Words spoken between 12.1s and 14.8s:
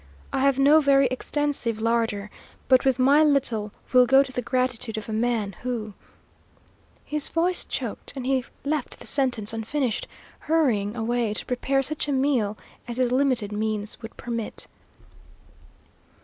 meal as his limited means would permit.